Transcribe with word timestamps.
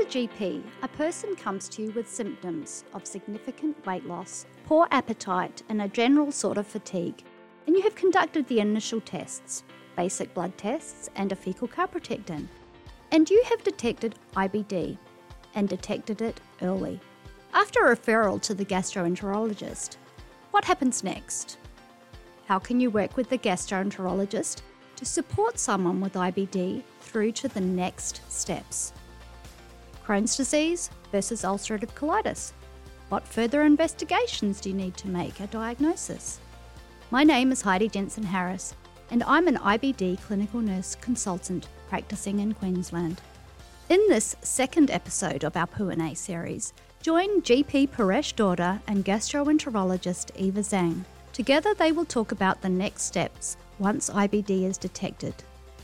a 0.00 0.04
GP, 0.04 0.62
a 0.82 0.88
person 0.88 1.36
comes 1.36 1.68
to 1.68 1.82
you 1.82 1.90
with 1.90 2.08
symptoms 2.08 2.84
of 2.94 3.06
significant 3.06 3.84
weight 3.84 4.06
loss, 4.06 4.46
poor 4.64 4.88
appetite, 4.90 5.62
and 5.68 5.82
a 5.82 5.88
general 5.88 6.32
sort 6.32 6.56
of 6.56 6.66
fatigue, 6.66 7.22
and 7.66 7.76
you 7.76 7.82
have 7.82 7.94
conducted 7.94 8.48
the 8.48 8.60
initial 8.60 9.02
tests, 9.02 9.62
basic 9.96 10.32
blood 10.32 10.56
tests, 10.56 11.10
and 11.16 11.32
a 11.32 11.36
fecal 11.36 11.68
calprotectin, 11.68 12.46
and 13.12 13.28
you 13.28 13.42
have 13.50 13.62
detected 13.62 14.14
IBD 14.36 14.96
and 15.54 15.68
detected 15.68 16.22
it 16.22 16.40
early. 16.62 16.98
After 17.52 17.80
referral 17.80 18.40
to 18.42 18.54
the 18.54 18.64
gastroenterologist, 18.64 19.98
what 20.50 20.64
happens 20.64 21.04
next? 21.04 21.58
How 22.46 22.58
can 22.58 22.80
you 22.80 22.88
work 22.88 23.18
with 23.18 23.28
the 23.28 23.38
gastroenterologist 23.38 24.62
to 24.96 25.04
support 25.04 25.58
someone 25.58 26.00
with 26.00 26.14
IBD 26.14 26.84
through 27.00 27.32
to 27.32 27.48
the 27.48 27.60
next 27.60 28.22
steps? 28.32 28.94
Crohn's 30.10 30.36
disease 30.36 30.90
versus 31.12 31.42
ulcerative 31.42 31.94
colitis. 31.94 32.50
What 33.10 33.24
further 33.28 33.62
investigations 33.62 34.60
do 34.60 34.70
you 34.70 34.74
need 34.74 34.96
to 34.96 35.06
make 35.06 35.38
a 35.38 35.46
diagnosis? 35.46 36.40
My 37.12 37.22
name 37.22 37.52
is 37.52 37.62
Heidi 37.62 37.88
Jensen 37.88 38.24
Harris, 38.24 38.74
and 39.12 39.22
I'm 39.22 39.46
an 39.46 39.58
IBD 39.58 40.20
clinical 40.22 40.60
nurse 40.60 40.96
consultant 40.96 41.68
practicing 41.88 42.40
in 42.40 42.54
Queensland. 42.54 43.20
In 43.88 44.04
this 44.08 44.34
second 44.42 44.90
episode 44.90 45.44
of 45.44 45.56
our 45.56 45.68
Q&A 45.68 46.14
series, 46.14 46.72
join 47.00 47.40
GP 47.42 47.90
Paresh 47.90 48.34
Dawda 48.34 48.82
and 48.88 49.04
gastroenterologist 49.04 50.34
Eva 50.34 50.60
Zhang. 50.60 51.04
Together, 51.32 51.72
they 51.74 51.92
will 51.92 52.04
talk 52.04 52.32
about 52.32 52.62
the 52.62 52.68
next 52.68 53.04
steps 53.04 53.56
once 53.78 54.10
IBD 54.10 54.64
is 54.64 54.76
detected 54.76 55.34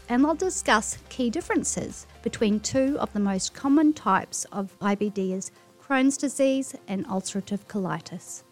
and 0.08 0.24
they'll 0.24 0.34
discuss 0.34 0.98
key 1.08 1.30
differences 1.30 2.06
between 2.22 2.60
two 2.60 2.96
of 3.00 3.12
the 3.12 3.20
most 3.20 3.54
common 3.54 3.92
types 3.92 4.44
of 4.52 4.78
IBD 4.80 5.36
as 5.36 5.50
Crohn's 5.82 6.16
disease 6.16 6.74
and 6.88 7.06
ulcerative 7.06 7.64
colitis. 7.66 8.42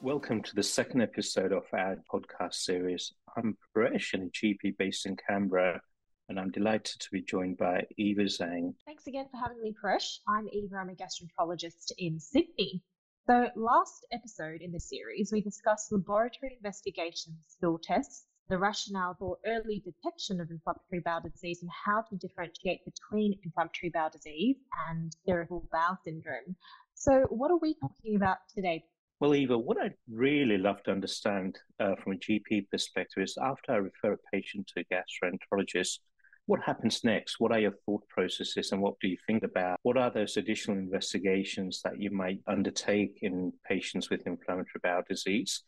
Welcome 0.00 0.42
to 0.42 0.54
the 0.54 0.62
second 0.62 1.02
episode 1.02 1.52
of 1.52 1.64
our 1.72 1.96
podcast 2.12 2.54
series. 2.54 3.12
I'm 3.36 3.56
Paresh, 3.74 4.14
and 4.14 4.24
a 4.24 4.30
GP 4.30 4.76
based 4.78 5.06
in 5.06 5.16
Canberra, 5.16 5.80
and 6.28 6.38
I'm 6.38 6.50
delighted 6.50 7.00
to 7.00 7.08
be 7.10 7.22
joined 7.22 7.56
by 7.56 7.84
Eva 7.96 8.22
Zhang. 8.22 8.74
Thanks 8.86 9.06
again 9.06 9.26
for 9.30 9.38
having 9.38 9.60
me, 9.60 9.74
Paresh. 9.82 10.18
I'm 10.28 10.48
Eva, 10.52 10.76
I'm 10.76 10.90
a 10.90 10.94
gastroenterologist 10.94 11.92
in 11.98 12.20
Sydney. 12.20 12.82
So, 13.26 13.48
last 13.56 14.06
episode 14.12 14.62
in 14.62 14.72
the 14.72 14.80
series, 14.80 15.32
we 15.32 15.40
discussed 15.40 15.90
laboratory 15.90 16.56
investigations, 16.56 17.36
stool 17.48 17.78
tests, 17.82 18.24
the 18.48 18.58
rationale 18.58 19.14
for 19.18 19.38
early 19.46 19.82
detection 19.84 20.40
of 20.40 20.50
inflammatory 20.50 21.00
bowel 21.04 21.20
disease 21.20 21.62
and 21.62 21.70
how 21.70 22.02
to 22.02 22.16
differentiate 22.16 22.80
between 22.84 23.38
inflammatory 23.44 23.90
bowel 23.90 24.10
disease 24.10 24.56
and 24.88 25.14
irritable 25.26 25.68
bowel 25.70 25.98
syndrome. 26.04 26.56
So, 26.94 27.26
what 27.28 27.50
are 27.50 27.58
we 27.58 27.74
talking 27.74 28.16
about 28.16 28.38
today? 28.54 28.84
Well, 29.20 29.34
Eva, 29.34 29.58
what 29.58 29.78
I'd 29.78 29.94
really 30.10 30.58
love 30.58 30.82
to 30.84 30.92
understand 30.92 31.58
uh, 31.80 31.96
from 32.02 32.12
a 32.12 32.16
GP 32.16 32.70
perspective 32.70 33.22
is 33.22 33.36
after 33.40 33.72
I 33.72 33.76
refer 33.76 34.12
a 34.12 34.18
patient 34.32 34.70
to 34.74 34.80
a 34.80 34.94
gastroenterologist, 34.94 35.98
what 36.46 36.60
happens 36.64 37.04
next? 37.04 37.40
What 37.40 37.52
are 37.52 37.58
your 37.58 37.74
thought 37.84 38.08
processes 38.08 38.72
and 38.72 38.80
what 38.80 38.98
do 39.00 39.08
you 39.08 39.18
think 39.26 39.42
about? 39.42 39.78
What 39.82 39.98
are 39.98 40.10
those 40.10 40.38
additional 40.38 40.78
investigations 40.78 41.82
that 41.82 42.00
you 42.00 42.10
might 42.10 42.40
undertake 42.46 43.18
in 43.20 43.52
patients 43.68 44.08
with 44.08 44.26
inflammatory 44.26 44.80
bowel 44.82 45.02
disease? 45.06 45.62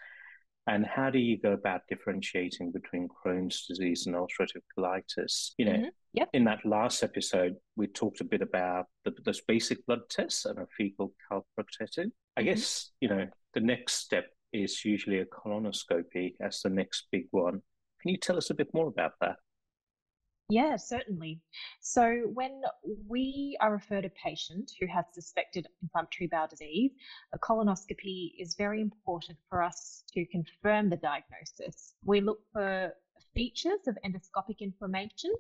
And 0.71 0.87
how 0.87 1.11
do 1.11 1.19
you 1.19 1.37
go 1.37 1.51
about 1.51 1.81
differentiating 1.89 2.71
between 2.71 3.09
Crohn's 3.09 3.67
disease 3.67 4.07
and 4.07 4.15
ulcerative 4.15 4.63
colitis? 4.79 5.51
You 5.59 5.65
know, 5.65 5.73
mm-hmm. 5.73 5.89
yep. 6.13 6.29
in 6.33 6.45
that 6.45 6.65
last 6.65 7.03
episode, 7.03 7.57
we 7.75 7.89
talked 7.89 8.21
a 8.21 8.25
bit 8.25 8.41
about 8.41 8.87
the, 9.05 9.13
those 9.25 9.41
basic 9.41 9.85
blood 9.85 10.03
tests 10.09 10.45
and 10.45 10.61
a 10.61 10.67
fecal 10.79 11.13
calprotectin. 11.29 12.13
I 12.37 12.43
mm-hmm. 12.43 12.51
guess, 12.51 12.93
you 13.01 13.09
know, 13.09 13.27
the 13.53 13.61
next 13.61 13.95
step 13.95 14.27
is 14.53 14.85
usually 14.85 15.19
a 15.19 15.25
colonoscopy 15.25 16.35
as 16.41 16.61
the 16.61 16.71
next 16.71 17.09
big 17.11 17.25
one. 17.33 17.63
Can 18.01 18.13
you 18.13 18.17
tell 18.17 18.37
us 18.37 18.51
a 18.51 18.55
bit 18.55 18.73
more 18.73 18.87
about 18.87 19.15
that? 19.21 19.39
Yeah, 20.51 20.77
certainly. 20.77 21.41
So, 21.81 22.23
when 22.35 22.63
we 23.09 23.57
are 23.61 23.73
referred 23.73 24.05
a 24.05 24.11
patient 24.11 24.73
who 24.81 24.87
has 24.89 25.05
suspected 25.13 25.67
inflammatory 25.83 26.27
bowel 26.27 26.49
disease, 26.49 26.91
a 27.33 27.39
colonoscopy 27.39 28.33
is 28.39 28.57
very 28.57 28.81
important 28.81 29.39
for 29.49 29.63
us 29.63 30.05
to 30.13 30.27
confirm 30.27 30.91
the 30.91 30.97
diagnosis. 30.97 31.95
We 32.05 32.21
look 32.21 32.41
for 32.53 32.93
features 33.35 33.87
of 33.87 33.97
endoscopic 34.05 34.59
inflammation. 34.61 35.33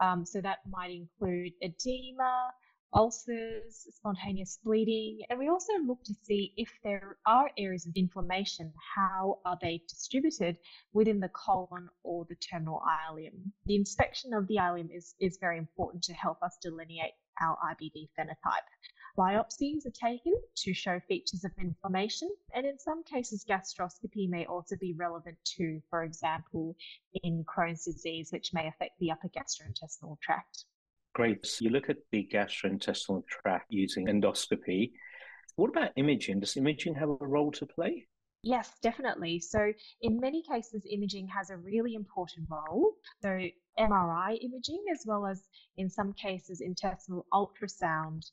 Um, 0.00 0.24
so, 0.24 0.40
that 0.40 0.58
might 0.70 0.92
include 0.92 1.52
edema, 1.60 2.52
ulcers, 2.94 3.86
spontaneous 3.90 4.58
bleeding, 4.62 5.20
and 5.30 5.38
we 5.38 5.48
also 5.48 5.72
look 5.86 6.02
to 6.04 6.14
see 6.22 6.52
if 6.56 6.70
there 6.84 7.16
are 7.26 7.50
areas 7.56 7.86
of 7.86 7.92
inflammation, 7.96 8.72
how 8.96 9.38
are 9.44 9.58
they 9.62 9.82
distributed 9.88 10.58
within 10.92 11.18
the 11.18 11.30
colon 11.30 11.88
or 12.02 12.26
the 12.28 12.34
terminal 12.36 12.82
ileum. 13.10 13.50
The 13.66 13.76
inspection 13.76 14.34
of 14.34 14.46
the 14.46 14.56
ileum 14.56 14.94
is, 14.94 15.14
is 15.20 15.38
very 15.38 15.58
important 15.58 16.02
to 16.04 16.12
help 16.12 16.42
us 16.42 16.58
delineate 16.60 17.14
our 17.40 17.56
IBD 17.72 18.10
phenotype. 18.18 18.68
Biopsies 19.16 19.86
are 19.86 19.90
taken 19.90 20.34
to 20.56 20.72
show 20.72 21.00
features 21.00 21.44
of 21.44 21.52
inflammation, 21.58 22.30
and 22.54 22.66
in 22.66 22.78
some 22.78 23.04
cases, 23.04 23.44
gastroscopy 23.48 24.28
may 24.28 24.46
also 24.46 24.76
be 24.76 24.94
relevant 24.94 25.36
too, 25.44 25.82
for 25.90 26.02
example, 26.02 26.76
in 27.22 27.44
Crohn's 27.44 27.84
disease, 27.84 28.32
which 28.32 28.54
may 28.54 28.68
affect 28.68 28.98
the 28.98 29.10
upper 29.10 29.28
gastrointestinal 29.28 30.18
tract. 30.20 30.64
Great. 31.14 31.44
So 31.46 31.64
you 31.64 31.70
look 31.70 31.90
at 31.90 31.98
the 32.10 32.28
gastrointestinal 32.32 33.26
tract 33.26 33.66
using 33.68 34.06
endoscopy. 34.06 34.92
What 35.56 35.68
about 35.68 35.90
imaging? 35.96 36.40
Does 36.40 36.56
imaging 36.56 36.94
have 36.94 37.10
a 37.10 37.26
role 37.26 37.52
to 37.52 37.66
play? 37.66 38.08
Yes, 38.42 38.72
definitely. 38.82 39.38
So, 39.38 39.72
in 40.00 40.18
many 40.18 40.42
cases, 40.42 40.82
imaging 40.90 41.28
has 41.28 41.50
a 41.50 41.56
really 41.56 41.94
important 41.94 42.48
role. 42.50 42.94
So, 43.20 43.28
MRI 43.78 44.38
imaging, 44.42 44.84
as 44.92 45.04
well 45.06 45.26
as 45.26 45.42
in 45.76 45.88
some 45.88 46.12
cases, 46.14 46.60
intestinal 46.60 47.26
ultrasound, 47.32 48.24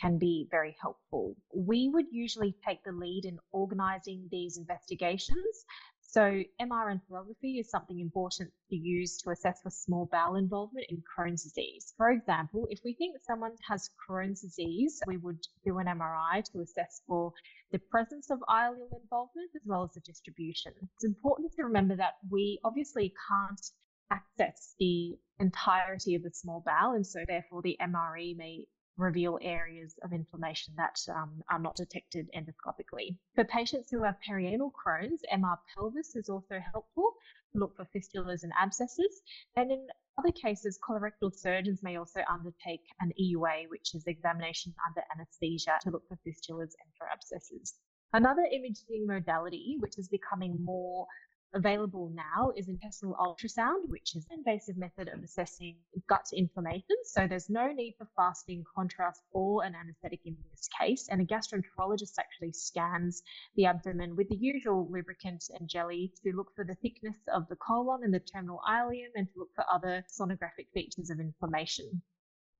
can 0.00 0.16
be 0.16 0.46
very 0.50 0.76
helpful. 0.80 1.34
We 1.52 1.88
would 1.88 2.06
usually 2.12 2.54
take 2.64 2.84
the 2.84 2.92
lead 2.92 3.24
in 3.24 3.38
organizing 3.50 4.28
these 4.30 4.58
investigations. 4.58 5.64
So, 6.10 6.22
MR 6.58 6.98
enterography 6.98 7.60
is 7.60 7.68
something 7.68 8.00
important 8.00 8.50
to 8.70 8.76
use 8.76 9.18
to 9.18 9.30
assess 9.30 9.60
for 9.62 9.68
small 9.68 10.06
bowel 10.10 10.36
involvement 10.36 10.86
in 10.88 11.02
Crohn's 11.02 11.42
disease. 11.42 11.92
For 11.98 12.10
example, 12.10 12.66
if 12.70 12.80
we 12.82 12.94
think 12.94 13.16
someone 13.22 13.52
has 13.68 13.90
Crohn's 14.08 14.40
disease, 14.40 15.02
we 15.06 15.18
would 15.18 15.46
do 15.66 15.76
an 15.76 15.86
MRI 15.86 16.42
to 16.50 16.60
assess 16.60 17.02
for 17.06 17.34
the 17.72 17.78
presence 17.78 18.30
of 18.30 18.38
ileal 18.48 18.88
involvement 19.02 19.50
as 19.54 19.60
well 19.66 19.84
as 19.84 19.92
the 19.92 20.00
distribution. 20.00 20.72
It's 20.94 21.04
important 21.04 21.52
to 21.56 21.64
remember 21.64 21.94
that 21.96 22.14
we 22.30 22.58
obviously 22.64 23.12
can't 23.28 23.70
access 24.10 24.74
the 24.78 25.18
entirety 25.40 26.14
of 26.14 26.22
the 26.22 26.30
small 26.32 26.62
bowel, 26.64 26.94
and 26.94 27.06
so 27.06 27.20
therefore 27.28 27.60
the 27.60 27.76
MRE 27.82 28.34
may 28.34 28.66
reveal 28.98 29.38
areas 29.40 29.94
of 30.02 30.12
inflammation 30.12 30.74
that 30.76 30.98
um, 31.14 31.42
are 31.50 31.58
not 31.58 31.76
detected 31.76 32.28
endoscopically. 32.36 33.16
For 33.34 33.44
patients 33.44 33.90
who 33.90 34.02
have 34.02 34.16
perianal 34.28 34.72
Crohn's, 34.72 35.22
MR 35.32 35.56
pelvis 35.74 36.16
is 36.16 36.28
also 36.28 36.58
helpful 36.72 37.14
to 37.52 37.58
look 37.58 37.76
for 37.76 37.86
fistulas 37.96 38.42
and 38.42 38.52
abscesses. 38.60 39.22
And 39.56 39.70
in 39.70 39.86
other 40.18 40.32
cases, 40.32 40.78
colorectal 40.86 41.32
surgeons 41.32 41.82
may 41.82 41.96
also 41.96 42.20
undertake 42.28 42.82
an 43.00 43.12
EUA, 43.20 43.70
which 43.70 43.94
is 43.94 44.04
examination 44.06 44.74
under 44.86 45.02
anesthesia 45.14 45.78
to 45.82 45.90
look 45.90 46.02
for 46.08 46.18
fistulas 46.26 46.74
and 46.82 46.90
for 46.98 47.06
abscesses. 47.12 47.74
Another 48.12 48.42
imaging 48.50 49.06
modality, 49.06 49.76
which 49.78 49.98
is 49.98 50.08
becoming 50.08 50.56
more 50.64 51.06
available 51.54 52.10
now 52.14 52.52
is 52.56 52.68
intestinal 52.68 53.14
ultrasound, 53.14 53.88
which 53.88 54.14
is 54.14 54.26
an 54.30 54.38
invasive 54.38 54.76
method 54.76 55.08
of 55.08 55.22
assessing 55.22 55.76
gut 56.08 56.26
inflammation. 56.32 56.96
So 57.04 57.26
there's 57.26 57.48
no 57.48 57.72
need 57.72 57.94
for 57.98 58.08
fasting, 58.16 58.64
contrast, 58.74 59.22
or 59.32 59.64
an 59.64 59.74
anesthetic 59.74 60.20
in 60.24 60.36
this 60.50 60.68
case. 60.80 61.08
And 61.10 61.20
a 61.20 61.24
gastroenterologist 61.24 62.18
actually 62.18 62.52
scans 62.52 63.22
the 63.56 63.66
abdomen 63.66 64.16
with 64.16 64.28
the 64.28 64.36
usual 64.36 64.88
lubricant 64.90 65.44
and 65.58 65.68
jelly 65.68 66.12
to 66.22 66.32
look 66.36 66.54
for 66.54 66.64
the 66.64 66.76
thickness 66.76 67.16
of 67.32 67.48
the 67.48 67.56
colon 67.56 68.04
and 68.04 68.12
the 68.12 68.20
terminal 68.20 68.60
ileum 68.68 69.10
and 69.14 69.26
to 69.28 69.38
look 69.38 69.54
for 69.54 69.64
other 69.72 70.04
sonographic 70.08 70.68
features 70.74 71.10
of 71.10 71.20
inflammation. 71.20 72.02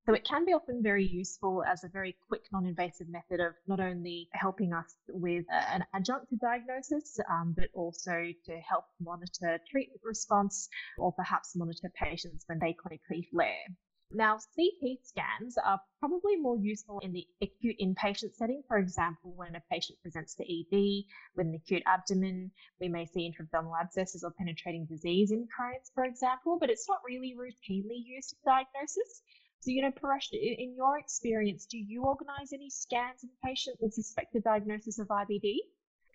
So 0.09 0.15
it 0.15 0.25
can 0.25 0.47
be 0.47 0.55
often 0.55 0.83
very 0.83 1.05
useful 1.05 1.63
as 1.63 1.85
a 1.85 1.89
very 1.89 2.17
quick, 2.29 2.45
non-invasive 2.51 3.11
method 3.11 3.41
of 3.41 3.53
not 3.67 3.79
only 3.79 4.31
helping 4.33 4.73
us 4.73 4.97
with 5.07 5.45
an 5.51 5.85
adjunct 5.93 6.31
to 6.31 6.37
diagnosis, 6.37 7.21
um, 7.29 7.53
but 7.55 7.69
also 7.75 8.33
to 8.47 8.57
help 8.67 8.87
monitor 9.01 9.61
treatment 9.71 10.01
response 10.03 10.71
or 10.97 11.13
perhaps 11.13 11.55
monitor 11.55 11.93
patients 11.95 12.47
when 12.47 12.59
they 12.59 12.75
clinically 12.75 13.29
flare. 13.31 13.67
Now, 14.11 14.39
CT 14.57 14.97
scans 15.03 15.59
are 15.59 15.79
probably 16.01 16.37
more 16.37 16.57
useful 16.57 17.01
in 17.01 17.13
the 17.13 17.27
acute 17.43 17.77
inpatient 17.79 18.33
setting. 18.33 18.63
For 18.67 18.79
example, 18.79 19.35
when 19.37 19.57
a 19.57 19.63
patient 19.71 19.99
presents 20.01 20.35
to 20.37 20.43
ED 20.43 21.05
with 21.37 21.49
an 21.49 21.55
acute 21.55 21.83
abdomen, 21.85 22.51
we 22.81 22.89
may 22.89 23.05
see 23.05 23.27
intra-abdominal 23.27 23.77
abscesses 23.77 24.25
or 24.25 24.31
penetrating 24.31 24.87
disease 24.87 25.33
in 25.33 25.47
Crohn's, 25.49 25.91
for 25.95 26.05
example, 26.07 26.57
but 26.59 26.71
it's 26.71 26.89
not 26.89 27.01
really 27.07 27.37
routinely 27.37 28.03
used 28.03 28.33
in 28.33 28.51
diagnosis. 28.51 29.21
So, 29.61 29.71
you 29.73 29.83
know, 29.83 29.91
Paresh, 29.91 30.29
in 30.33 30.75
your 30.77 30.99
experience, 30.99 31.67
do 31.67 31.79
you 31.79 32.05
organise 32.05 32.53
any 32.53 32.71
scans 32.71 33.25
in 33.25 33.31
patients 33.45 33.79
with 33.81 33.93
suspected 33.93 34.45
diagnosis 34.45 34.99
of 34.99 35.09
IBD? 35.09 35.57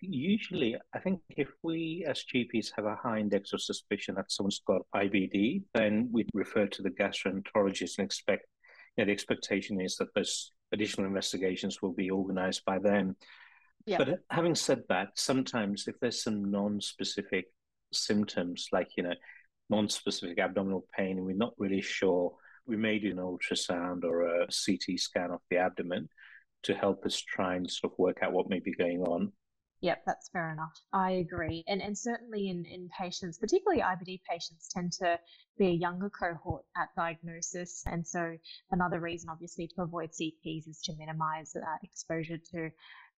Usually, 0.00 0.76
I 0.94 0.98
think 0.98 1.20
if 1.30 1.48
we 1.62 2.04
as 2.08 2.24
GPs 2.24 2.72
have 2.76 2.86
a 2.86 2.96
high 2.96 3.18
index 3.18 3.52
of 3.52 3.62
suspicion 3.62 4.14
that 4.16 4.30
someone's 4.30 4.60
got 4.66 4.82
IBD, 4.94 5.62
then 5.74 6.08
we 6.10 6.26
refer 6.34 6.66
to 6.66 6.82
the 6.82 6.90
gastroenterologist 6.90 7.98
and 7.98 8.06
expect, 8.06 8.46
you 8.96 9.04
know, 9.04 9.06
the 9.06 9.12
expectation 9.12 9.80
is 9.80 9.96
that 9.96 10.12
those 10.14 10.50
additional 10.72 11.06
investigations 11.06 11.80
will 11.82 11.92
be 11.92 12.10
organized 12.10 12.62
by 12.64 12.78
them. 12.78 13.16
Yeah. 13.86 13.98
But 13.98 14.08
uh, 14.08 14.16
having 14.30 14.54
said 14.54 14.82
that, 14.88 15.08
sometimes 15.16 15.86
if 15.86 15.98
there's 16.00 16.22
some 16.22 16.50
non-specific 16.50 17.46
symptoms, 17.92 18.68
like, 18.72 18.88
you 18.96 19.04
know, 19.04 19.14
non-specific 19.70 20.38
abdominal 20.38 20.86
pain, 20.96 21.18
and 21.18 21.26
we're 21.26 21.36
not 21.36 21.54
really 21.58 21.82
sure, 21.82 22.34
we 22.66 22.76
may 22.76 22.98
do 22.98 23.10
an 23.10 23.16
ultrasound 23.16 24.04
or 24.04 24.22
a 24.22 24.46
CT 24.46 24.98
scan 24.98 25.30
of 25.30 25.40
the 25.50 25.58
abdomen 25.58 26.08
to 26.62 26.74
help 26.74 27.04
us 27.04 27.20
try 27.20 27.56
and 27.56 27.70
sort 27.70 27.92
of 27.92 27.98
work 27.98 28.18
out 28.22 28.32
what 28.32 28.48
may 28.48 28.58
be 28.58 28.74
going 28.74 29.02
on. 29.02 29.32
Yep, 29.84 30.02
that's 30.06 30.30
fair 30.30 30.50
enough. 30.50 30.72
I 30.94 31.10
agree. 31.10 31.62
And 31.68 31.82
and 31.82 31.96
certainly 31.96 32.48
in, 32.48 32.64
in 32.64 32.88
patients, 32.98 33.36
particularly 33.36 33.82
IBD 33.82 34.22
patients, 34.28 34.70
tend 34.72 34.92
to 34.92 35.18
be 35.58 35.66
a 35.66 35.72
younger 35.72 36.08
cohort 36.08 36.64
at 36.74 36.88
diagnosis. 36.96 37.82
And 37.84 38.06
so 38.06 38.34
another 38.70 38.98
reason, 38.98 39.28
obviously, 39.28 39.68
to 39.68 39.82
avoid 39.82 40.12
CTs 40.12 40.68
is 40.68 40.80
to 40.84 40.94
minimize 40.96 41.54
uh, 41.54 41.60
exposure 41.82 42.38
to, 42.38 42.70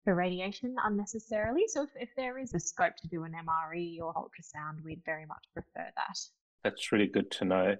to 0.05 0.13
radiation 0.15 0.75
unnecessarily. 0.83 1.65
So 1.67 1.83
if, 1.83 1.89
if 1.95 2.09
there 2.17 2.39
is 2.39 2.55
a 2.55 2.59
scope 2.59 2.95
to 2.97 3.07
do 3.09 3.25
an 3.25 3.33
MRE 3.33 3.99
or 4.01 4.11
ultrasound, 4.15 4.83
we'd 4.83 5.03
very 5.05 5.27
much 5.27 5.45
prefer 5.53 5.91
that. 5.95 6.17
That's 6.63 6.91
really 6.91 7.07
good 7.07 7.29
to 7.31 7.45
know. 7.45 7.75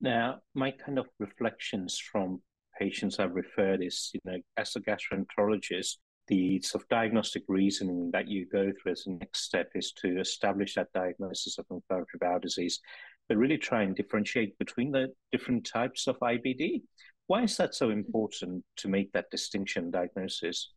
Now, 0.00 0.38
my 0.54 0.70
kind 0.70 0.98
of 0.98 1.06
reflections 1.18 1.98
from 1.98 2.40
patients 2.78 3.18
I've 3.18 3.34
referred 3.34 3.82
is, 3.82 4.10
you 4.14 4.20
know, 4.24 4.38
as 4.56 4.74
a 4.76 4.80
gastroenterologist, 4.80 5.96
the 6.28 6.60
sort 6.62 6.84
of 6.84 6.88
diagnostic 6.88 7.42
reasoning 7.48 8.10
that 8.12 8.28
you 8.28 8.46
go 8.46 8.70
through 8.80 8.92
as 8.92 9.04
a 9.06 9.10
next 9.10 9.42
step 9.44 9.68
is 9.74 9.92
to 10.00 10.20
establish 10.20 10.74
that 10.74 10.92
diagnosis 10.94 11.58
of 11.58 11.66
inflammatory 11.70 12.18
bowel 12.20 12.38
disease, 12.38 12.80
but 13.28 13.36
really 13.36 13.58
try 13.58 13.82
and 13.82 13.96
differentiate 13.96 14.56
between 14.58 14.92
the 14.92 15.08
different 15.32 15.66
types 15.66 16.06
of 16.06 16.18
IBD. 16.20 16.82
Why 17.26 17.42
is 17.42 17.56
that 17.58 17.74
so 17.74 17.88
mm-hmm. 17.88 17.98
important 17.98 18.64
to 18.76 18.88
make 18.88 19.12
that 19.12 19.30
distinction 19.30 19.90
diagnosis? 19.90 20.72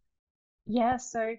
Yeah, 0.65 0.97
so 0.97 1.35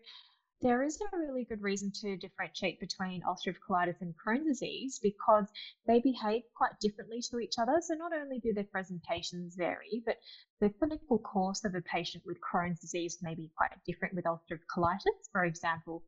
there 0.64 0.82
is 0.82 0.98
a 0.98 1.18
really 1.18 1.44
good 1.44 1.60
reason 1.60 1.92
to 1.92 2.16
differentiate 2.16 2.80
between 2.80 3.20
ulcerative 3.20 3.58
colitis 3.68 4.00
and 4.00 4.14
Crohn's 4.16 4.46
disease 4.46 4.98
because 5.00 5.46
they 5.86 6.00
behave 6.00 6.40
quite 6.56 6.80
differently 6.80 7.20
to 7.30 7.38
each 7.38 7.58
other. 7.58 7.82
So, 7.82 7.94
not 7.94 8.12
only 8.14 8.38
do 8.38 8.54
their 8.54 8.64
presentations 8.64 9.56
vary, 9.56 10.02
but 10.06 10.16
the 10.62 10.70
clinical 10.70 11.18
course 11.18 11.66
of 11.66 11.74
a 11.74 11.82
patient 11.82 12.24
with 12.24 12.38
Crohn's 12.40 12.80
disease 12.80 13.18
may 13.20 13.34
be 13.34 13.52
quite 13.54 13.72
different 13.86 14.14
with 14.14 14.24
ulcerative 14.24 14.64
colitis. 14.74 15.28
For 15.30 15.44
example, 15.44 16.02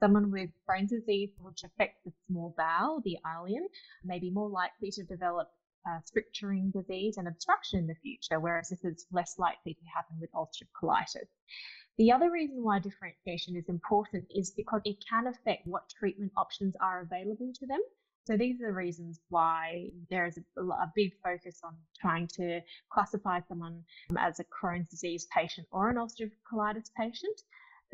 someone 0.00 0.30
with 0.30 0.50
Crohn's 0.68 0.90
disease, 0.90 1.30
which 1.40 1.64
affects 1.64 2.04
the 2.04 2.12
small 2.28 2.54
bowel, 2.58 3.00
the 3.06 3.16
ileum, 3.24 3.64
may 4.04 4.18
be 4.18 4.28
more 4.28 4.50
likely 4.50 4.90
to 4.90 5.02
develop 5.04 5.48
uh, 5.88 6.00
stricturing 6.04 6.70
disease 6.72 7.16
and 7.16 7.26
obstruction 7.26 7.78
in 7.78 7.86
the 7.86 7.94
future, 8.02 8.38
whereas 8.38 8.68
this 8.68 8.84
is 8.84 9.06
less 9.12 9.38
likely 9.38 9.72
to 9.72 9.84
happen 9.94 10.16
with 10.20 10.30
ulcerative 10.32 10.68
colitis. 10.78 11.28
The 11.96 12.10
other 12.10 12.30
reason 12.30 12.64
why 12.64 12.80
differentiation 12.80 13.54
is 13.56 13.68
important 13.68 14.24
is 14.34 14.50
because 14.50 14.80
it 14.84 15.04
can 15.08 15.28
affect 15.28 15.66
what 15.66 15.88
treatment 15.88 16.32
options 16.36 16.74
are 16.80 17.02
available 17.02 17.52
to 17.54 17.66
them. 17.66 17.80
So 18.26 18.36
these 18.36 18.60
are 18.60 18.68
the 18.68 18.72
reasons 18.72 19.20
why 19.28 19.90
there 20.10 20.26
is 20.26 20.38
a, 20.38 20.92
big 20.96 21.12
focus 21.22 21.60
on 21.62 21.76
trying 22.00 22.26
to 22.38 22.60
classify 22.90 23.40
someone 23.46 23.84
um, 24.10 24.16
as 24.16 24.40
a 24.40 24.44
Crohn's 24.44 24.88
disease 24.88 25.26
patient 25.32 25.68
or 25.70 25.90
an 25.90 25.96
ulcerative 25.96 26.32
colitis 26.50 26.90
patient. 26.96 27.42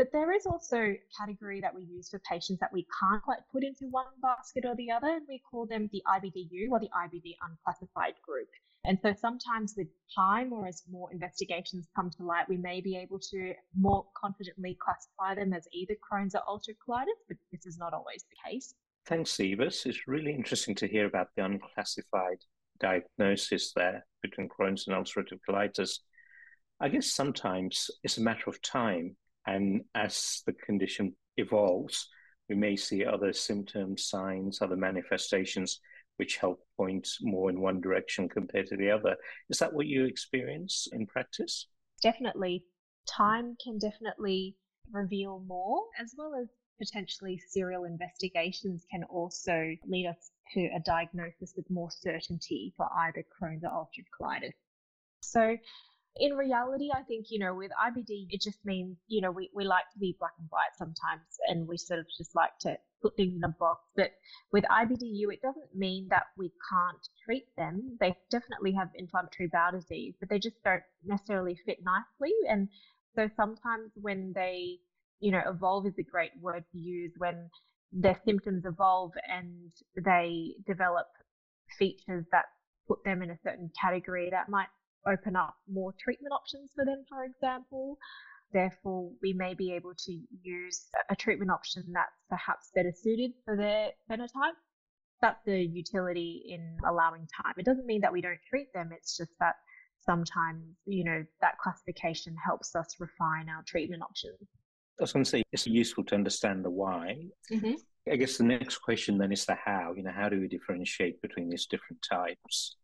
But 0.00 0.12
there 0.12 0.32
is 0.32 0.46
also 0.46 0.78
a 0.78 1.00
category 1.14 1.60
that 1.60 1.74
we 1.74 1.82
use 1.82 2.08
for 2.08 2.20
patients 2.20 2.58
that 2.60 2.72
we 2.72 2.86
can't 2.98 3.22
quite 3.22 3.40
put 3.52 3.62
into 3.62 3.84
one 3.90 4.06
basket 4.22 4.64
or 4.64 4.74
the 4.74 4.90
other, 4.90 5.08
and 5.08 5.26
we 5.28 5.42
call 5.50 5.66
them 5.66 5.90
the 5.92 6.02
IBDU 6.08 6.70
or 6.70 6.80
the 6.80 6.88
IBD 6.88 7.36
unclassified 7.46 8.14
group. 8.26 8.48
And 8.86 8.98
so 9.02 9.12
sometimes 9.12 9.74
with 9.76 9.88
time 10.16 10.54
or 10.54 10.66
as 10.66 10.84
more 10.90 11.12
investigations 11.12 11.86
come 11.94 12.08
to 12.16 12.24
light, 12.24 12.48
we 12.48 12.56
may 12.56 12.80
be 12.80 12.96
able 12.96 13.18
to 13.30 13.52
more 13.78 14.06
confidently 14.16 14.78
classify 14.80 15.34
them 15.34 15.52
as 15.52 15.68
either 15.70 15.96
Crohn's 15.96 16.34
or 16.34 16.40
ulcerative 16.48 16.78
colitis, 16.88 17.20
but 17.28 17.36
this 17.52 17.66
is 17.66 17.76
not 17.76 17.92
always 17.92 18.24
the 18.30 18.50
case. 18.50 18.72
Thanks, 19.04 19.32
Evis. 19.32 19.84
It's 19.84 20.08
really 20.08 20.32
interesting 20.32 20.74
to 20.76 20.88
hear 20.88 21.04
about 21.04 21.28
the 21.36 21.44
unclassified 21.44 22.38
diagnosis 22.78 23.74
there 23.74 24.06
between 24.22 24.48
Crohn's 24.48 24.88
and 24.88 24.96
ulcerative 24.96 25.40
colitis. 25.46 25.98
I 26.80 26.88
guess 26.88 27.12
sometimes 27.12 27.90
it's 28.02 28.16
a 28.16 28.22
matter 28.22 28.48
of 28.48 28.62
time, 28.62 29.16
and 29.46 29.82
as 29.94 30.42
the 30.46 30.52
condition 30.52 31.14
evolves, 31.36 32.08
we 32.48 32.56
may 32.56 32.76
see 32.76 33.04
other 33.04 33.32
symptoms, 33.32 34.06
signs, 34.06 34.60
other 34.60 34.76
manifestations 34.76 35.80
which 36.16 36.36
help 36.36 36.60
point 36.76 37.08
more 37.22 37.48
in 37.48 37.60
one 37.60 37.80
direction 37.80 38.28
compared 38.28 38.66
to 38.66 38.76
the 38.76 38.90
other. 38.90 39.16
Is 39.48 39.58
that 39.58 39.72
what 39.72 39.86
you 39.86 40.04
experience 40.04 40.86
in 40.92 41.06
practice? 41.06 41.68
Definitely. 42.02 42.64
Time 43.08 43.56
can 43.64 43.78
definitely 43.78 44.54
reveal 44.92 45.42
more, 45.46 45.82
as 45.98 46.14
well 46.18 46.34
as 46.34 46.48
potentially 46.78 47.40
serial 47.48 47.84
investigations 47.84 48.84
can 48.90 49.04
also 49.04 49.74
lead 49.86 50.06
us 50.06 50.30
to 50.52 50.60
a 50.76 50.80
diagnosis 50.84 51.54
with 51.56 51.70
more 51.70 51.90
certainty 51.90 52.74
for 52.76 52.86
either 52.98 53.24
Crohn's 53.40 53.64
or 53.64 53.70
ulcerative 53.70 54.06
colitis. 54.20 54.52
So 55.20 55.56
in 56.16 56.32
reality, 56.34 56.90
I 56.92 57.02
think, 57.02 57.26
you 57.30 57.38
know, 57.38 57.54
with 57.54 57.70
IBD, 57.70 58.26
it 58.30 58.40
just 58.40 58.58
means, 58.64 58.96
you 59.06 59.20
know, 59.20 59.30
we, 59.30 59.50
we 59.54 59.64
like 59.64 59.84
to 59.92 59.98
be 59.98 60.16
black 60.18 60.32
and 60.38 60.48
white 60.50 60.74
sometimes 60.76 61.22
and 61.48 61.68
we 61.68 61.76
sort 61.76 62.00
of 62.00 62.06
just 62.18 62.34
like 62.34 62.58
to 62.60 62.76
put 63.00 63.16
things 63.16 63.36
in 63.36 63.44
a 63.44 63.48
box. 63.48 63.80
But 63.96 64.10
with 64.52 64.64
IBDU, 64.64 65.32
it 65.32 65.40
doesn't 65.42 65.74
mean 65.74 66.08
that 66.10 66.24
we 66.36 66.50
can't 66.70 67.08
treat 67.24 67.46
them. 67.56 67.96
They 68.00 68.16
definitely 68.30 68.72
have 68.72 68.88
inflammatory 68.94 69.48
bowel 69.52 69.72
disease, 69.72 70.14
but 70.18 70.28
they 70.28 70.38
just 70.38 70.62
don't 70.64 70.82
necessarily 71.04 71.56
fit 71.64 71.78
nicely. 71.84 72.34
And 72.48 72.68
so 73.14 73.28
sometimes 73.36 73.92
when 73.94 74.32
they, 74.34 74.78
you 75.20 75.30
know, 75.30 75.42
evolve 75.46 75.86
is 75.86 75.98
a 75.98 76.02
great 76.02 76.32
word 76.40 76.64
to 76.72 76.78
use 76.78 77.12
when 77.18 77.50
their 77.92 78.18
symptoms 78.24 78.64
evolve 78.66 79.12
and 79.28 79.70
they 80.04 80.54
develop 80.66 81.06
features 81.78 82.24
that 82.32 82.46
put 82.86 83.02
them 83.04 83.22
in 83.22 83.30
a 83.30 83.38
certain 83.44 83.70
category 83.80 84.28
that 84.30 84.48
might 84.48 84.66
open 85.06 85.36
up 85.36 85.54
more 85.70 85.92
treatment 85.98 86.32
options 86.32 86.70
for 86.74 86.84
them, 86.84 87.04
for 87.08 87.24
example. 87.24 87.98
Therefore, 88.52 89.10
we 89.22 89.32
may 89.32 89.54
be 89.54 89.72
able 89.72 89.94
to 89.94 90.20
use 90.42 90.88
a 91.08 91.16
treatment 91.16 91.50
option 91.50 91.84
that's 91.92 92.24
perhaps 92.28 92.70
better 92.74 92.92
suited 92.92 93.32
for 93.44 93.56
their 93.56 93.90
phenotype. 94.10 94.58
That's 95.22 95.40
the 95.44 95.60
utility 95.60 96.44
in 96.48 96.76
allowing 96.88 97.28
time. 97.42 97.54
It 97.58 97.64
doesn't 97.64 97.86
mean 97.86 98.00
that 98.00 98.12
we 98.12 98.20
don't 98.20 98.40
treat 98.48 98.72
them, 98.72 98.90
it's 98.92 99.16
just 99.16 99.32
that 99.38 99.54
sometimes, 100.04 100.64
you 100.86 101.04
know, 101.04 101.24
that 101.40 101.58
classification 101.58 102.34
helps 102.44 102.74
us 102.74 102.96
refine 102.98 103.48
our 103.48 103.62
treatment 103.66 104.02
options. 104.02 104.48
I 104.98 105.04
was 105.04 105.12
going 105.12 105.24
to 105.24 105.30
say 105.30 105.42
it's 105.52 105.66
useful 105.66 106.04
to 106.04 106.14
understand 106.14 106.64
the 106.64 106.70
why. 106.70 107.16
Mm-hmm. 107.52 107.74
I 108.10 108.16
guess 108.16 108.38
the 108.38 108.44
next 108.44 108.78
question 108.78 109.18
then 109.18 109.32
is 109.32 109.44
the 109.44 109.54
how. 109.54 109.94
You 109.96 110.02
know, 110.02 110.12
how 110.14 110.28
do 110.28 110.40
we 110.40 110.48
differentiate 110.48 111.20
between 111.22 111.48
these 111.48 111.66
different 111.66 112.02
types? 112.02 112.76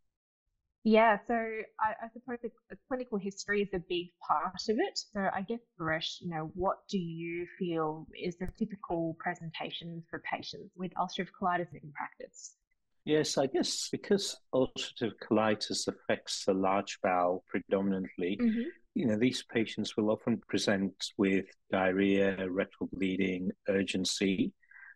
Yeah, 0.87 1.17
so 1.27 1.33
I, 1.33 2.05
I 2.05 2.07
suppose 2.13 2.37
the, 2.41 2.49
the, 2.69 2.77
clinical 2.87 3.17
history 3.17 3.61
is 3.61 3.67
a 3.73 3.83
big 3.89 4.07
part 4.25 4.53
of 4.69 4.77
it. 4.79 4.97
So 5.13 5.27
I 5.33 5.41
guess, 5.41 5.59
Paresh, 5.77 6.21
you 6.21 6.29
know, 6.29 6.49
what 6.53 6.77
do 6.89 6.97
you 6.97 7.45
feel 7.59 8.07
is 8.17 8.37
the 8.37 8.47
typical 8.57 9.17
presentation 9.19 10.01
for 10.09 10.19
patients 10.19 10.71
with 10.77 10.93
ulcerative 10.93 11.27
colitis 11.37 11.73
in 11.73 11.91
practice? 11.91 12.55
Yes, 13.03 13.37
I 13.37 13.47
guess 13.47 13.89
because 13.91 14.37
ulcerative 14.55 15.11
colitis 15.21 15.89
affects 15.89 16.45
the 16.45 16.53
large 16.53 16.99
bowel 17.03 17.43
predominantly, 17.49 18.39
mm-hmm. 18.41 18.69
you 18.93 19.07
know, 19.07 19.17
these 19.17 19.43
patients 19.43 19.97
will 19.97 20.09
often 20.09 20.41
present 20.47 20.93
with 21.17 21.47
diarrhea, 21.69 22.49
rectal 22.49 22.87
bleeding, 22.93 23.51
urgency, 23.67 24.53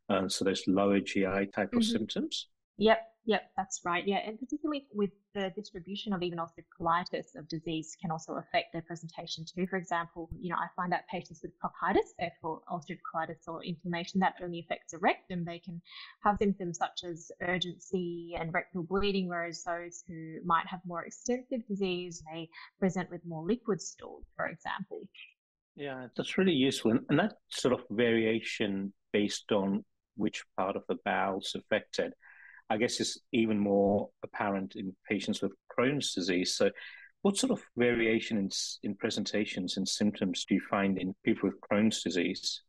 uh, 0.07 0.29
so 0.29 0.45
those 0.45 0.63
lower 0.67 1.01
GI 1.01 1.24
type 1.24 1.51
mm-hmm. 1.55 1.79
of 1.79 1.83
symptoms. 1.83 2.48
Yep, 2.81 2.97
yep, 3.25 3.43
that's 3.55 3.81
right. 3.85 4.03
Yeah, 4.07 4.21
and 4.25 4.39
particularly 4.39 4.88
with 4.91 5.11
the 5.35 5.51
distribution 5.55 6.13
of 6.13 6.23
even 6.23 6.39
ulcerative 6.39 6.65
colitis 6.79 7.35
of 7.38 7.47
disease 7.47 7.95
can 8.01 8.09
also 8.09 8.38
affect 8.38 8.73
their 8.73 8.81
presentation 8.81 9.45
too. 9.45 9.67
For 9.67 9.77
example, 9.77 10.31
you 10.39 10.50
know, 10.50 10.55
I 10.55 10.65
find 10.75 10.91
that 10.91 11.07
patients 11.07 11.41
with 11.43 11.51
proctitis, 11.59 12.15
therefore 12.17 12.61
ulcerative 12.71 12.97
colitis 13.13 13.47
or 13.47 13.63
inflammation 13.63 14.19
that 14.21 14.33
only 14.43 14.61
affects 14.61 14.93
the 14.93 14.97
rectum, 14.97 15.45
they 15.45 15.59
can 15.59 15.79
have 16.23 16.38
symptoms 16.39 16.79
such 16.79 17.03
as 17.03 17.31
urgency 17.43 18.33
and 18.39 18.51
rectal 18.51 18.81
bleeding, 18.81 19.27
whereas 19.27 19.63
those 19.63 20.03
who 20.07 20.38
might 20.43 20.65
have 20.65 20.79
more 20.83 21.05
extensive 21.05 21.61
disease 21.67 22.23
may 22.33 22.50
present 22.79 23.11
with 23.11 23.23
more 23.27 23.45
liquid 23.45 23.79
stools, 23.79 24.23
for 24.35 24.47
example. 24.47 25.07
Yeah, 25.75 26.07
that's 26.17 26.35
really 26.35 26.53
useful. 26.53 26.97
And 27.09 27.19
that 27.19 27.33
sort 27.50 27.75
of 27.75 27.81
variation 27.91 28.91
based 29.13 29.51
on 29.51 29.85
which 30.15 30.43
part 30.57 30.75
of 30.75 30.81
the 30.89 30.97
bowel's 31.05 31.55
affected 31.55 32.13
I 32.71 32.77
guess 32.77 33.01
is 33.01 33.19
even 33.33 33.59
more 33.59 34.09
apparent 34.23 34.75
in 34.75 34.95
patients 35.09 35.41
with 35.41 35.51
Crohn's 35.77 36.13
disease. 36.13 36.55
So 36.55 36.69
What 37.21 37.37
sort 37.37 37.51
of 37.51 37.61
variation 37.77 38.37
in, 38.37 38.49
in 38.83 38.95
presentations 38.95 39.77
and 39.77 39.87
symptoms 39.87 40.45
do 40.45 40.55
you 40.55 40.61
find 40.69 40.97
in 40.97 41.13
people 41.23 41.49
with 41.49 41.59
Crohn's 41.61 42.01
disease? 42.01 42.63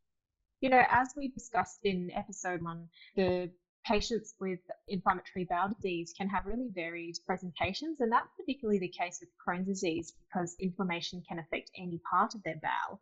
You 0.61 0.71
know, 0.71 0.83
as 0.91 1.09
we 1.17 1.29
discussed 1.29 1.81
in 1.85 2.11
episode 2.15 2.63
one, 2.63 2.89
the 3.17 3.51
patients 3.87 4.35
with 4.41 4.61
inflammatory 4.89 5.45
bowel 5.49 5.71
disease 5.75 6.13
can 6.17 6.29
have 6.29 6.47
really 6.47 6.69
varied 6.73 7.17
presentations, 7.27 8.01
and 8.01 8.13
that's 8.13 8.29
particularly 8.39 8.79
the 8.79 8.89
case 8.89 9.21
with 9.21 9.31
Crohn's 9.45 9.67
disease 9.67 10.13
because 10.29 10.55
inflammation 10.61 11.23
can 11.29 11.39
affect 11.39 11.71
any 11.77 12.01
part 12.09 12.35
of 12.35 12.43
their 12.45 12.61
bowel. 12.63 13.01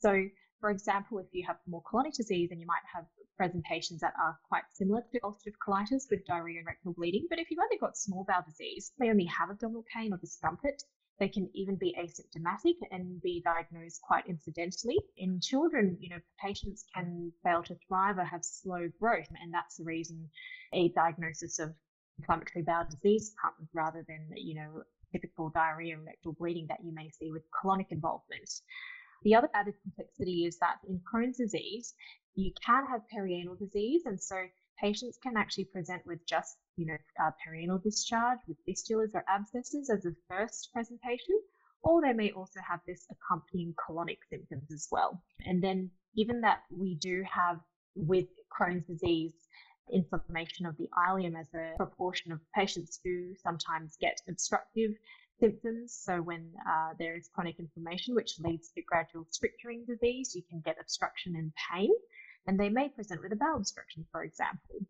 So, 0.00 0.24
for 0.60 0.70
example, 0.70 1.18
if 1.18 1.26
you 1.32 1.44
have 1.46 1.56
more 1.68 1.82
colonic 1.90 2.14
disease, 2.14 2.48
then 2.50 2.58
you 2.58 2.66
might 2.66 2.86
have 2.92 3.04
presentations 3.38 4.00
that 4.00 4.12
are 4.22 4.36
quite 4.46 4.64
similar 4.74 5.02
to 5.12 5.20
ulcerative 5.20 5.56
colitis 5.66 6.10
with 6.10 6.26
diarrhea 6.26 6.58
and 6.58 6.66
rectal 6.66 6.92
bleeding. 6.92 7.26
But 7.30 7.38
if 7.38 7.50
you've 7.50 7.60
only 7.62 7.78
got 7.78 7.96
small 7.96 8.24
bowel 8.28 8.44
disease, 8.46 8.92
they 8.98 9.08
only 9.08 9.24
have 9.26 9.48
abdominal 9.48 9.84
pain 9.94 10.12
or 10.12 10.18
discomfort, 10.18 10.82
they 11.18 11.28
can 11.28 11.50
even 11.52 11.74
be 11.76 11.96
asymptomatic 11.98 12.76
and 12.90 13.20
be 13.20 13.42
diagnosed 13.44 14.00
quite 14.02 14.26
incidentally. 14.28 14.98
In 15.16 15.40
children, 15.40 15.96
you 16.00 16.10
know, 16.10 16.20
patients 16.40 16.84
can 16.94 17.32
fail 17.42 17.62
to 17.64 17.76
thrive 17.88 18.18
or 18.18 18.24
have 18.24 18.44
slow 18.44 18.88
growth, 19.00 19.28
and 19.40 19.52
that's 19.52 19.76
the 19.76 19.84
reason 19.84 20.28
a 20.72 20.90
diagnosis 20.90 21.58
of 21.58 21.74
inflammatory 22.18 22.62
bowel 22.62 22.86
disease 22.88 23.34
comes 23.40 23.68
rather 23.72 24.04
than, 24.06 24.28
you 24.36 24.54
know, 24.54 24.82
typical 25.10 25.50
diarrhea 25.50 25.94
and 25.96 26.06
rectal 26.06 26.34
bleeding 26.34 26.66
that 26.68 26.84
you 26.84 26.94
may 26.94 27.08
see 27.10 27.32
with 27.32 27.42
colonic 27.50 27.90
involvement. 27.90 28.50
The 29.22 29.34
other 29.34 29.50
added 29.54 29.74
complexity 29.82 30.46
is 30.46 30.58
that 30.58 30.78
in 30.88 31.00
Crohn's 31.00 31.38
disease, 31.38 31.94
you 32.34 32.52
can 32.64 32.86
have 32.86 33.02
perianal 33.12 33.58
disease, 33.58 34.02
and 34.06 34.20
so 34.20 34.36
patients 34.80 35.18
can 35.22 35.36
actually 35.36 35.64
present 35.64 36.06
with 36.06 36.24
just, 36.26 36.56
you 36.76 36.86
know, 36.86 36.96
uh, 37.20 37.30
perianal 37.44 37.82
discharge 37.82 38.38
with 38.46 38.64
fistulas 38.66 39.14
or 39.14 39.24
abscesses 39.28 39.90
as 39.90 40.06
a 40.06 40.12
first 40.28 40.70
presentation, 40.72 41.40
or 41.82 42.00
they 42.00 42.12
may 42.12 42.30
also 42.30 42.60
have 42.60 42.80
this 42.86 43.06
accompanying 43.10 43.74
colonic 43.74 44.18
symptoms 44.30 44.70
as 44.72 44.86
well. 44.90 45.22
And 45.44 45.62
then, 45.62 45.90
given 46.16 46.40
that 46.42 46.62
we 46.70 46.94
do 46.96 47.24
have 47.30 47.58
with 47.94 48.28
Crohn's 48.56 48.86
disease 48.86 49.34
inflammation 49.92 50.66
of 50.66 50.76
the 50.76 50.88
ileum 51.08 51.38
as 51.38 51.48
a 51.54 51.76
proportion 51.76 52.30
of 52.30 52.40
patients 52.54 53.00
who 53.02 53.34
sometimes 53.42 53.96
get 54.00 54.20
obstructive 54.28 54.92
symptoms. 55.40 55.98
So 56.02 56.20
when 56.20 56.52
uh, 56.68 56.94
there 56.98 57.16
is 57.16 57.28
chronic 57.32 57.58
inflammation, 57.58 58.14
which 58.14 58.38
leads 58.40 58.70
to 58.70 58.82
gradual 58.82 59.26
stricturing 59.30 59.84
disease, 59.86 60.34
you 60.34 60.42
can 60.48 60.60
get 60.64 60.76
obstruction 60.80 61.36
and 61.36 61.52
pain 61.72 61.90
and 62.48 62.58
they 62.58 62.70
may 62.70 62.88
present 62.88 63.22
with 63.22 63.30
a 63.30 63.36
bowel 63.36 63.58
obstruction, 63.58 64.06
for 64.10 64.24
example. 64.24 64.80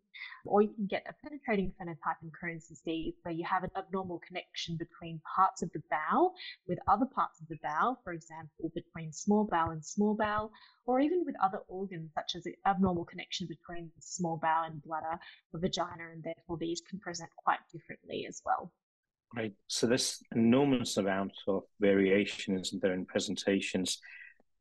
Or 0.45 0.61
you 0.61 0.69
can 0.69 0.87
get 0.87 1.05
a 1.09 1.13
penetrating 1.21 1.73
phenotype 1.73 2.21
in 2.23 2.31
Crohn's 2.31 2.69
disease 2.69 3.15
where 3.21 3.33
you 3.33 3.43
have 3.43 3.65
an 3.65 3.71
abnormal 3.75 4.21
connection 4.25 4.77
between 4.77 5.19
parts 5.35 5.61
of 5.61 5.69
the 5.73 5.83
bowel 5.91 6.35
with 6.69 6.79
other 6.87 7.05
parts 7.05 7.41
of 7.41 7.49
the 7.49 7.59
bowel, 7.61 7.99
for 8.01 8.13
example, 8.13 8.71
between 8.73 9.11
small 9.11 9.43
bowel 9.43 9.71
and 9.71 9.83
small 9.83 10.15
bowel, 10.15 10.53
or 10.85 11.01
even 11.01 11.25
with 11.25 11.35
other 11.43 11.59
organs 11.67 12.11
such 12.13 12.35
as 12.35 12.45
an 12.45 12.55
abnormal 12.65 13.03
connection 13.03 13.45
between 13.45 13.91
small 13.99 14.37
bowel 14.37 14.63
and 14.63 14.81
bladder 14.81 15.19
or 15.51 15.59
vagina, 15.59 16.11
and 16.13 16.23
therefore 16.23 16.57
these 16.57 16.81
can 16.89 16.97
present 16.99 17.29
quite 17.43 17.59
differently 17.73 18.25
as 18.25 18.41
well. 18.45 18.71
Right. 19.35 19.53
So 19.67 19.85
there's 19.87 20.23
enormous 20.35 20.97
amount 20.97 21.33
of 21.47 21.63
variation, 21.79 22.57
isn't 22.59 22.81
there, 22.81 22.93
in 22.93 23.05
presentations 23.05 23.99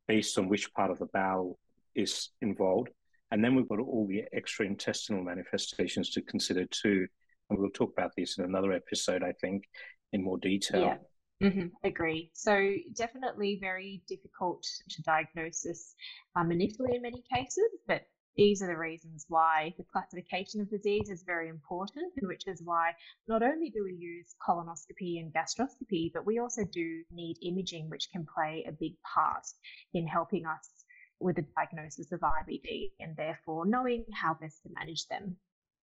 based 0.07 0.39
on 0.39 0.49
which 0.49 0.73
part 0.75 0.91
of 0.91 0.99
the 0.99 1.07
bowel 1.07 1.59
is 1.95 2.31
involved. 2.43 2.91
And 3.31 3.45
then 3.45 3.55
we've 3.55 3.69
got 3.69 3.81
all 3.81 4.07
the 4.09 4.25
extra 4.33 4.67
intestinal 4.67 5.23
manifestations 5.23 6.11
to 6.11 6.23
consider 6.23 6.67
too. 6.67 7.07
And 7.49 7.59
we'll 7.59 7.71
talk 7.71 7.93
about 7.93 8.13
these 8.17 8.37
in 8.39 8.45
another 8.45 8.73
episode, 8.73 9.23
I 9.23 9.33
think, 9.33 9.65
in 10.13 10.23
more 10.23 10.39
detail. 10.39 10.81
Yeah. 11.41 11.49
Mm-hmm. 11.49 11.67
Agree. 11.85 12.31
So 12.35 12.75
definitely 12.95 13.59
very 13.61 14.03
difficult 14.09 14.67
to 14.91 15.03
diagnose 15.03 15.61
this 15.63 15.95
um, 16.37 16.51
initially 16.51 16.97
in 16.97 17.03
many 17.03 17.23
cases, 17.33 17.71
but 17.87 18.03
these 18.39 18.63
are 18.63 18.69
the 18.69 18.77
reasons 18.77 19.27
why 19.29 19.75
the 19.77 19.85
classification 19.93 20.61
of 20.61 20.71
disease 20.71 21.11
is 21.11 21.25
very 21.25 21.49
important, 21.49 22.13
which 22.23 22.45
is 22.47 22.63
why 22.65 22.93
not 23.27 23.43
only 23.43 23.69
do 23.69 23.83
we 23.83 23.93
use 23.93 24.37
colonoscopy 24.49 25.19
and 25.19 25.35
gastroscopy, 25.35 26.13
but 26.15 26.25
we 26.25 26.39
also 26.39 26.63
do 26.73 27.03
need 27.13 27.37
imaging, 27.43 27.91
which 27.91 28.09
can 28.13 28.25
play 28.33 28.65
a 28.69 28.73
big 28.73 28.93
part 29.03 29.45
in 29.93 30.07
helping 30.07 30.47
us 30.47 30.71
with 31.19 31.35
the 31.35 31.45
diagnosis 31.57 32.13
of 32.13 32.21
IBD 32.21 32.93
and 33.01 33.17
therefore 33.17 33.67
knowing 33.67 34.05
how 34.15 34.35
best 34.41 34.63
to 34.63 34.69
manage 34.79 35.09
them. 35.09 35.37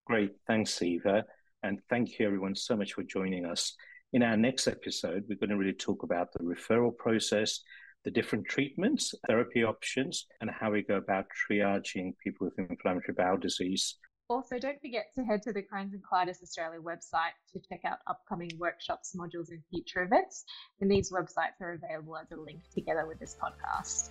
Great. 0.08 0.32
Thanks, 0.48 0.82
Eva. 0.82 1.26
And 1.62 1.82
thank 1.90 2.18
you, 2.18 2.26
everyone, 2.26 2.56
so 2.56 2.78
much 2.78 2.94
for 2.94 3.04
joining 3.04 3.46
us. 3.46 3.76
In 4.14 4.24
our 4.24 4.38
next 4.38 4.68
episode, 4.68 5.26
we're 5.28 5.36
going 5.36 5.50
to 5.50 5.58
really 5.58 5.74
talk 5.74 6.04
about 6.04 6.32
the 6.32 6.40
referral 6.40 6.96
process, 6.96 7.60
the 8.06 8.12
different 8.12 8.46
treatments, 8.46 9.14
therapy 9.28 9.64
options, 9.64 10.28
and 10.40 10.50
how 10.50 10.72
we 10.72 10.84
go 10.84 10.96
about 10.96 11.26
triaging 11.50 12.14
people 12.24 12.46
with 12.46 12.70
inflammatory 12.70 13.16
bowel 13.18 13.36
disease. 13.36 13.98
Also, 14.30 14.58
don't 14.58 14.80
forget 14.80 15.06
to 15.16 15.24
head 15.24 15.42
to 15.42 15.52
the 15.52 15.62
Crohn's 15.62 15.94
and 15.94 16.02
Colitis 16.04 16.42
Australia 16.42 16.80
website 16.80 17.34
to 17.52 17.60
check 17.68 17.82
out 17.86 17.98
upcoming 18.08 18.50
workshops, 18.58 19.16
modules, 19.16 19.50
and 19.50 19.62
future 19.72 20.04
events. 20.04 20.46
And 20.82 20.90
these 20.90 21.12
websites 21.12 21.60
are 21.62 21.74
available 21.74 22.18
as 22.18 22.32
a 22.32 22.36
link 22.36 22.62
together 22.74 23.06
with 23.08 23.20
this 23.20 23.36
podcast. 23.42 24.10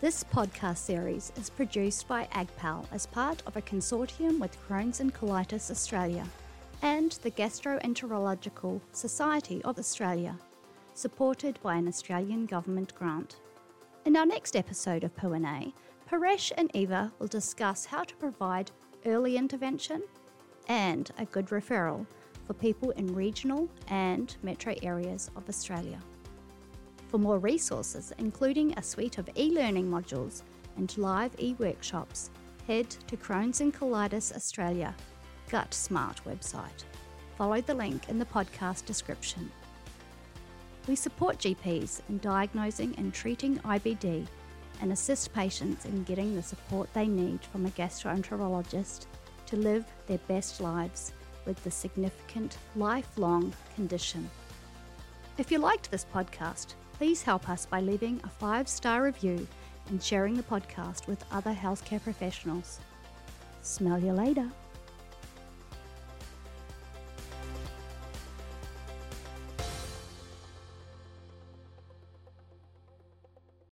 This 0.00 0.22
podcast 0.22 0.78
series 0.78 1.32
is 1.36 1.50
produced 1.50 2.06
by 2.06 2.26
AgPal 2.26 2.86
as 2.92 3.06
part 3.06 3.42
of 3.46 3.56
a 3.56 3.62
consortium 3.62 4.38
with 4.38 4.56
Crohn's 4.68 5.00
and 5.00 5.12
Colitis 5.12 5.70
Australia 5.70 6.24
and 6.82 7.12
the 7.22 7.32
Gastroenterological 7.32 8.80
Society 8.92 9.60
of 9.64 9.76
Australia, 9.76 10.38
supported 10.98 11.60
by 11.62 11.76
an 11.76 11.86
Australian 11.86 12.44
government 12.44 12.92
grant. 12.94 13.36
In 14.04 14.16
our 14.16 14.26
next 14.26 14.56
episode 14.56 15.04
of 15.04 15.16
Q&A, 15.16 15.72
Paresh 16.10 16.50
and 16.56 16.70
Eva 16.74 17.12
will 17.18 17.28
discuss 17.28 17.84
how 17.84 18.02
to 18.02 18.16
provide 18.16 18.72
early 19.06 19.36
intervention 19.36 20.02
and 20.66 21.10
a 21.18 21.24
good 21.26 21.46
referral 21.46 22.04
for 22.46 22.54
people 22.54 22.90
in 22.92 23.14
regional 23.14 23.68
and 23.86 24.36
metro 24.42 24.74
areas 24.82 25.30
of 25.36 25.48
Australia. 25.48 26.00
For 27.06 27.18
more 27.18 27.38
resources, 27.38 28.12
including 28.18 28.76
a 28.76 28.82
suite 28.82 29.18
of 29.18 29.30
e 29.36 29.52
learning 29.52 29.88
modules 29.88 30.42
and 30.76 30.98
live 30.98 31.32
e 31.38 31.54
workshops, 31.58 32.30
head 32.66 32.90
to 33.06 33.16
Crohn's 33.16 33.60
and 33.60 33.72
Colitis 33.72 34.34
Australia 34.34 34.96
Gut 35.48 35.72
Smart 35.72 36.20
website. 36.24 36.84
Follow 37.36 37.60
the 37.60 37.74
link 37.74 38.08
in 38.08 38.18
the 38.18 38.26
podcast 38.26 38.84
description. 38.84 39.48
We 40.88 40.96
support 40.96 41.36
GPs 41.38 42.00
in 42.08 42.16
diagnosing 42.18 42.94
and 42.96 43.12
treating 43.12 43.58
IBD 43.58 44.26
and 44.80 44.90
assist 44.90 45.34
patients 45.34 45.84
in 45.84 46.02
getting 46.04 46.34
the 46.34 46.42
support 46.42 46.92
they 46.94 47.06
need 47.06 47.44
from 47.44 47.66
a 47.66 47.70
gastroenterologist 47.70 49.04
to 49.46 49.56
live 49.56 49.84
their 50.06 50.18
best 50.28 50.62
lives 50.62 51.12
with 51.44 51.62
the 51.62 51.70
significant 51.70 52.56
lifelong 52.74 53.52
condition. 53.74 54.30
If 55.36 55.52
you 55.52 55.58
liked 55.58 55.90
this 55.90 56.06
podcast, 56.12 56.74
please 56.94 57.22
help 57.22 57.50
us 57.50 57.66
by 57.66 57.80
leaving 57.82 58.18
a 58.24 58.28
five 58.28 58.66
star 58.66 59.02
review 59.02 59.46
and 59.90 60.02
sharing 60.02 60.34
the 60.34 60.42
podcast 60.42 61.06
with 61.06 61.22
other 61.30 61.52
healthcare 61.52 62.02
professionals. 62.02 62.80
Smell 63.60 63.98
you 63.98 64.12
later. 64.12 64.48